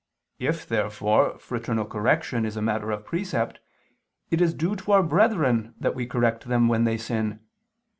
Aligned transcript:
If, 0.39 0.67
therefore, 0.67 1.37
fraternal 1.37 1.85
correction 1.85 2.43
is 2.43 2.57
a 2.57 2.61
matter 2.63 2.89
of 2.89 3.05
precept, 3.05 3.59
it 4.31 4.41
is 4.41 4.55
due 4.55 4.75
to 4.77 4.91
our 4.93 5.03
brethren 5.03 5.75
that 5.79 5.93
we 5.93 6.07
correct 6.07 6.45
them 6.47 6.67
when 6.67 6.85
they 6.85 6.97
sin. 6.97 7.39